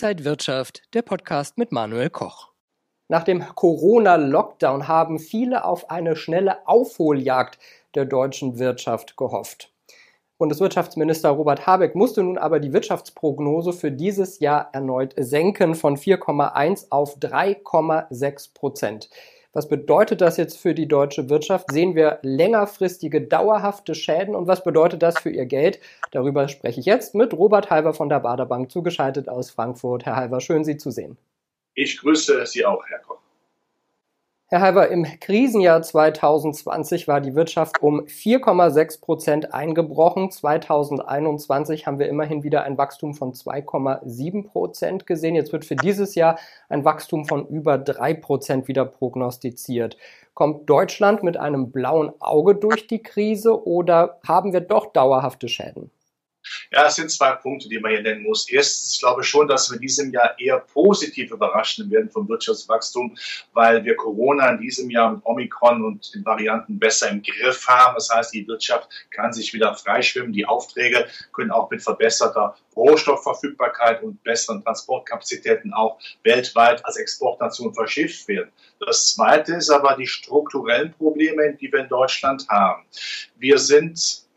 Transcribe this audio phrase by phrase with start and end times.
[0.00, 2.52] Inside Wirtschaft, der Podcast mit Manuel Koch.
[3.08, 7.58] Nach dem Corona-Lockdown haben viele auf eine schnelle Aufholjagd
[7.96, 9.72] der deutschen Wirtschaft gehofft.
[10.38, 16.86] Bundeswirtschaftsminister Robert Habeck musste nun aber die Wirtschaftsprognose für dieses Jahr erneut senken von 4,1
[16.90, 19.10] auf 3,6 Prozent.
[19.58, 21.72] Was bedeutet das jetzt für die deutsche Wirtschaft?
[21.72, 25.80] Sehen wir längerfristige, dauerhafte Schäden und was bedeutet das für Ihr Geld?
[26.12, 30.06] Darüber spreche ich jetzt mit Robert Halver von der Baderbank, zugeschaltet aus Frankfurt.
[30.06, 31.18] Herr Halver, schön Sie zu sehen.
[31.74, 33.18] Ich grüße Sie auch, Herr Koch.
[34.50, 40.30] Herr Halver, im Krisenjahr 2020 war die Wirtschaft um 4,6 Prozent eingebrochen.
[40.30, 45.34] 2021 haben wir immerhin wieder ein Wachstum von 2,7 Prozent gesehen.
[45.34, 46.38] Jetzt wird für dieses Jahr
[46.70, 49.98] ein Wachstum von über 3 Prozent wieder prognostiziert.
[50.32, 55.90] Kommt Deutschland mit einem blauen Auge durch die Krise oder haben wir doch dauerhafte Schäden?
[56.70, 58.48] Ja, es sind zwei Punkte, die man hier nennen muss.
[58.48, 63.16] Erstens, ich glaube schon, dass wir in diesem Jahr eher positiv überraschen werden vom Wirtschaftswachstum,
[63.52, 67.94] weil wir Corona in diesem Jahr mit Omikron und den Varianten besser im Griff haben.
[67.94, 70.32] Das heißt, die Wirtschaft kann sich wieder freischwimmen.
[70.32, 78.28] Die Aufträge können auch mit verbesserter Rohstoffverfügbarkeit und besseren Transportkapazitäten auch weltweit als Exportnation verschifft
[78.28, 78.50] werden.
[78.80, 82.84] Das Zweite ist aber die strukturellen Probleme, die wir in Deutschland haben.
[83.36, 84.27] Wir sind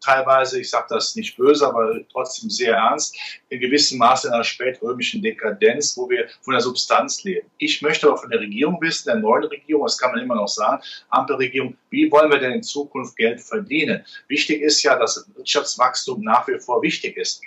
[0.00, 3.16] teilweise, ich sage das nicht böse, aber trotzdem sehr ernst,
[3.48, 7.48] in gewissem Maße in einer spätrömischen Dekadenz, wo wir von der Substanz leben.
[7.58, 10.48] Ich möchte aber von der Regierung wissen, der neuen Regierung, das kann man immer noch
[10.48, 14.04] sagen, Ampelregierung, wie wollen wir denn in Zukunft Geld verdienen?
[14.28, 17.42] Wichtig ist ja, dass Wirtschaftswachstum nach wie vor wichtig ist.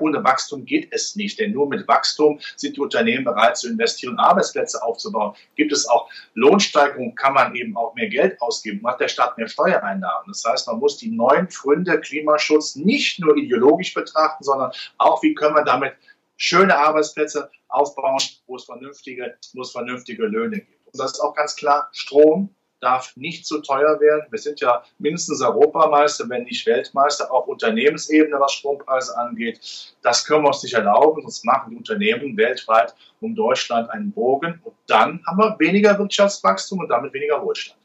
[0.00, 4.18] Ohne Wachstum geht es nicht, denn nur mit Wachstum sind die Unternehmen bereit zu investieren,
[4.18, 5.34] Arbeitsplätze aufzubauen.
[5.56, 9.48] Gibt es auch Lohnsteigerungen, kann man eben auch mehr Geld ausgeben, hat der Staat mehr
[9.48, 10.28] Steuereinnahmen.
[10.28, 15.34] Das heißt, man muss die neuen Gründe Klimaschutz nicht nur ideologisch betrachten, sondern auch, wie
[15.34, 15.94] können wir damit
[16.36, 20.86] schöne Arbeitsplätze aufbauen, wo es vernünftige, wo es vernünftige Löhne gibt.
[20.86, 24.26] Und das ist auch ganz klar, Strom darf nicht zu teuer werden.
[24.30, 29.94] Wir sind ja mindestens Europameister, wenn nicht Weltmeister, auf Unternehmensebene, was Strompreise angeht.
[30.02, 34.60] Das können wir uns nicht erlauben, sonst machen die Unternehmen weltweit um Deutschland einen Bogen.
[34.64, 37.77] Und dann haben wir weniger Wirtschaftswachstum und damit weniger Wohlstand.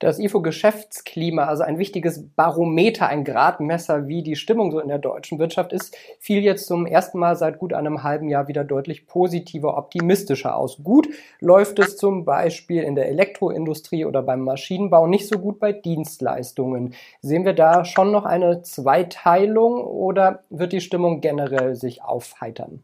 [0.00, 5.38] Das IFO-Geschäftsklima, also ein wichtiges Barometer, ein Gradmesser, wie die Stimmung so in der deutschen
[5.38, 9.76] Wirtschaft ist, fiel jetzt zum ersten Mal seit gut einem halben Jahr wieder deutlich positiver,
[9.76, 10.78] optimistischer aus.
[10.82, 11.06] Gut
[11.38, 16.94] läuft es zum Beispiel in der Elektroindustrie oder beim Maschinenbau, nicht so gut bei Dienstleistungen.
[17.20, 22.82] Sehen wir da schon noch eine Zweiteilung oder wird die Stimmung generell sich aufheitern?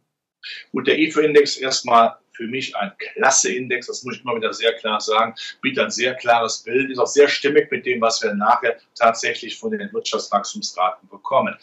[0.71, 4.75] Gut, der IFO-Index erstmal für mich ein klasse Index, das muss ich immer wieder sehr
[4.75, 8.35] klar sagen, bietet ein sehr klares Bild, ist auch sehr stimmig mit dem, was wir
[8.35, 11.57] nachher tatsächlich von den Wirtschaftswachstumsraten bekommen.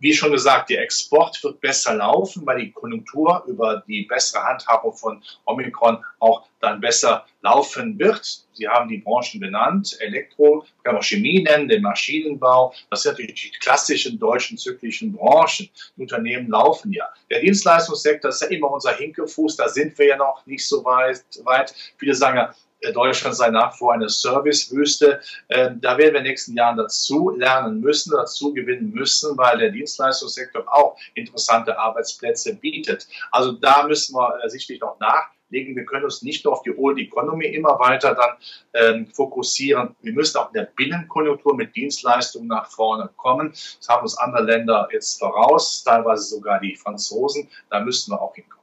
[0.00, 4.94] Wie schon gesagt, der Export wird besser laufen, weil die Konjunktur über die bessere Handhabung
[4.94, 8.46] von Omikron auch dann besser laufen wird.
[8.52, 12.74] Sie haben die Branchen genannt, Elektro, kann man Chemie nennen, den Maschinenbau.
[12.90, 15.68] Das sind natürlich die klassischen deutschen zyklischen Branchen.
[15.96, 17.06] Die Unternehmen laufen ja.
[17.30, 21.22] Der Dienstleistungssektor ist ja immer unser Hinkefuß, da sind wir ja noch nicht so weit.
[21.44, 21.74] weit.
[21.98, 22.54] Viele sagen ja,
[22.94, 25.20] Deutschland sei nach wie vor eine Servicewüste.
[25.48, 29.58] Ähm, da werden wir in den nächsten Jahren dazu lernen müssen, dazu gewinnen müssen, weil
[29.58, 33.06] der Dienstleistungssektor auch interessante Arbeitsplätze bietet.
[33.30, 35.76] Also da müssen wir äh, sicherlich noch nachlegen.
[35.76, 38.36] Wir können uns nicht nur auf die Old Economy immer weiter dann
[38.72, 39.94] ähm, fokussieren.
[40.00, 43.50] Wir müssen auch in der Binnenkonjunktur mit Dienstleistungen nach vorne kommen.
[43.50, 47.48] Das haben uns andere Länder jetzt voraus, teilweise sogar die Franzosen.
[47.68, 48.59] Da müssten wir auch hinkommen.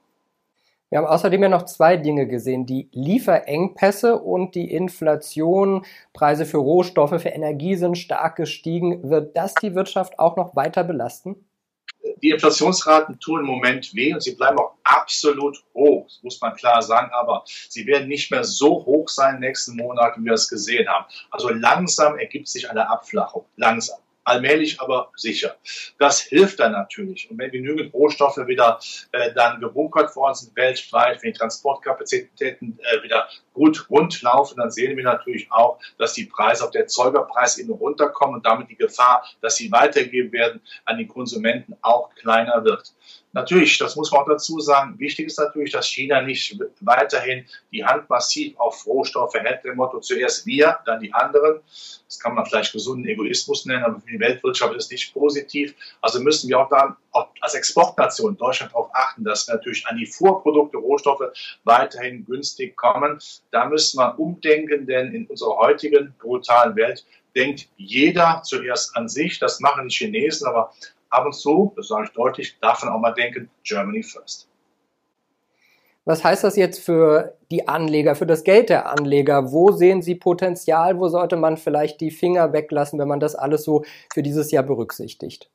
[0.89, 5.85] Wir haben außerdem ja noch zwei Dinge gesehen, die Lieferengpässe und die Inflation.
[6.13, 9.09] Preise für Rohstoffe, für Energie sind stark gestiegen.
[9.09, 11.35] Wird das die Wirtschaft auch noch weiter belasten?
[12.23, 16.81] Die Inflationsraten tun im Moment weh und sie bleiben auch absolut hoch, muss man klar
[16.81, 20.87] sagen, aber sie werden nicht mehr so hoch sein nächsten Monaten, wie wir es gesehen
[20.87, 21.05] haben.
[21.31, 25.55] Also langsam ergibt sich eine Abflachung, langsam allmählich aber sicher.
[25.99, 27.29] Das hilft dann natürlich.
[27.31, 28.79] Und wenn genügend Rohstoffe wieder
[29.11, 34.69] äh, dann gebunkert worden sind weltweit, wenn die Transportkapazitäten äh, wieder gut rund laufen, dann
[34.69, 39.25] sehen wir natürlich auch, dass die Preise auf der Erzeugerpreisebene runterkommen und damit die Gefahr,
[39.41, 42.93] dass sie weitergegeben werden an die Konsumenten auch kleiner wird.
[43.33, 47.85] Natürlich, das muss man auch dazu sagen, wichtig ist natürlich, dass China nicht weiterhin die
[47.85, 51.61] Hand massiv auf Rohstoffe hält, dem Motto zuerst wir, dann die anderen.
[52.07, 55.75] Das kann man vielleicht gesunden Egoismus nennen, aber für die Weltwirtschaft ist es nicht positiv.
[56.01, 59.97] Also müssen wir auch dann auch als Exportnation Deutschland darauf achten, dass wir natürlich an
[59.97, 61.23] die Vorprodukte, Rohstoffe
[61.65, 63.19] weiterhin günstig kommen.
[63.51, 67.05] Da müssen wir umdenken, denn in unserer heutigen brutalen Welt
[67.35, 69.39] denkt jeder zuerst an sich.
[69.39, 70.73] Das machen die Chinesen, aber
[71.09, 74.47] ab und zu, das sage ich deutlich, darf man auch mal denken, Germany first.
[76.07, 79.51] Was heißt das jetzt für die Anleger, für das Geld der Anleger?
[79.51, 80.97] Wo sehen Sie Potenzial?
[80.99, 83.83] Wo sollte man vielleicht die Finger weglassen, wenn man das alles so
[84.13, 85.49] für dieses Jahr berücksichtigt?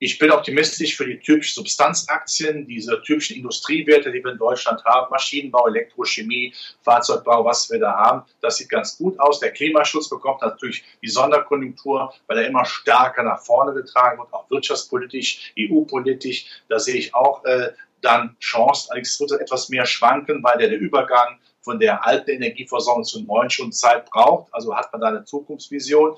[0.00, 5.10] Ich bin optimistisch für die typischen Substanzaktien, diese typischen Industriewerte, die wir in Deutschland haben,
[5.10, 8.22] Maschinenbau, Elektrochemie, Fahrzeugbau, was wir da haben.
[8.40, 9.40] Das sieht ganz gut aus.
[9.40, 14.48] Der Klimaschutz bekommt natürlich die Sonderkonjunktur, weil er immer stärker nach vorne getragen wird, auch
[14.48, 16.46] wirtschaftspolitisch, EU-politisch.
[16.68, 17.72] Da sehe ich auch äh,
[18.02, 18.88] dann Chance.
[18.90, 23.22] Allerdings wird es etwas mehr schwanken, weil der, der Übergang von der alten Energieversorgung zur
[23.22, 24.52] neuen schon Zeit braucht.
[24.54, 26.16] Also hat man da eine Zukunftsvision.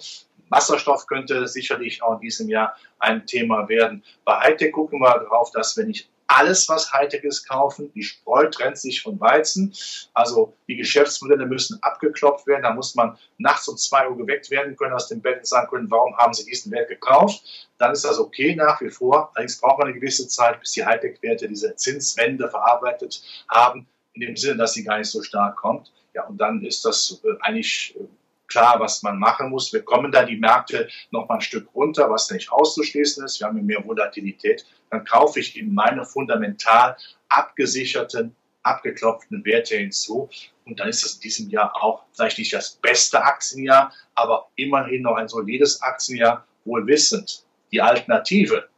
[0.49, 4.03] Wasserstoff könnte sicherlich auch in diesem Jahr ein Thema werden.
[4.25, 7.93] Bei Hightech gucken wir darauf, dass wir nicht alles, was Hightech ist, kaufen.
[7.93, 9.75] Die Spreu trennt sich von Weizen.
[10.15, 12.63] Also die Geschäftsmodelle müssen abgeklopft werden.
[12.63, 15.69] Da muss man nachts um zwei Uhr geweckt werden können aus dem Bett und sagen
[15.69, 17.69] können, warum haben Sie diesen Wert gekauft?
[17.79, 19.33] Dann ist das okay nach wie vor.
[19.35, 24.37] Allerdings braucht man eine gewisse Zeit, bis die Hightech-Werte diese Zinswende verarbeitet haben, in dem
[24.37, 25.93] Sinne, dass sie gar nicht so stark kommt.
[26.15, 28.05] Ja, und dann ist das äh, eigentlich äh,
[28.51, 29.73] klar, was man machen muss.
[29.73, 33.41] Wir kommen da die Märkte noch mal ein Stück runter, was nicht auszuschließen ist.
[33.41, 34.67] Wir haben mehr Volatilität.
[34.91, 36.97] Dann kaufe ich in meine fundamental
[37.29, 40.29] abgesicherten, abgeklopften Werte hinzu.
[40.67, 45.03] Und dann ist das in diesem Jahr auch vielleicht nicht das beste Aktienjahr, aber immerhin
[45.03, 47.45] noch ein solides Aktienjahr, wohl wissend.
[47.73, 48.69] Die Alternative,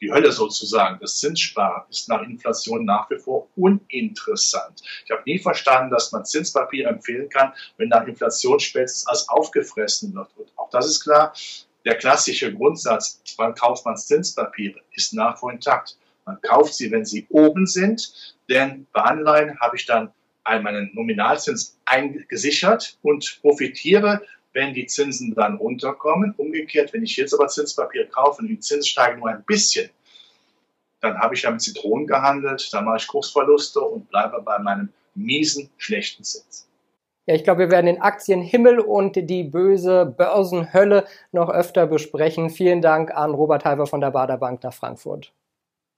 [0.00, 4.82] die Hölle sozusagen, das Zinssparen, ist nach Inflation nach wie vor uninteressant.
[5.04, 10.14] Ich habe nie verstanden, dass man Zinspapier empfehlen kann, wenn nach Inflation spätestens alles aufgefressen
[10.14, 10.28] wird.
[10.36, 11.32] Und auch das ist klar.
[11.84, 15.96] Der klassische Grundsatz, wann kauft man Zinspapiere, ist nach wie vor intakt.
[16.26, 20.12] Man kauft sie, wenn sie oben sind, denn bei Anleihen habe ich dann
[20.44, 24.22] meinen Nominalzins eingesichert und profitiere
[24.58, 26.34] wenn die Zinsen dann runterkommen.
[26.36, 29.88] Umgekehrt, wenn ich jetzt aber Zinspapier kaufe und die Zinsen steigen nur ein bisschen,
[31.00, 34.88] dann habe ich ja mit Zitronen gehandelt, dann mache ich Kursverluste und bleibe bei meinem
[35.14, 36.68] miesen, schlechten Zins.
[37.26, 42.50] Ja, ich glaube, wir werden den Aktienhimmel und die böse Börsenhölle noch öfter besprechen.
[42.50, 45.32] Vielen Dank an Robert Halver von der Bader Bank nach Frankfurt.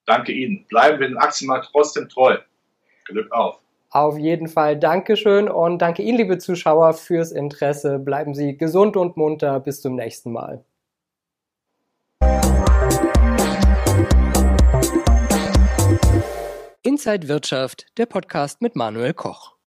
[0.04, 0.66] Danke Ihnen.
[0.66, 2.36] Bleiben wir dem Aktienmarkt trotzdem treu.
[3.06, 3.58] Glück auf.
[3.92, 7.98] Auf jeden Fall Dankeschön und danke Ihnen, liebe Zuschauer, fürs Interesse.
[7.98, 9.58] Bleiben Sie gesund und munter.
[9.58, 10.64] Bis zum nächsten Mal.
[16.82, 19.59] Inside Wirtschaft, der Podcast mit Manuel Koch.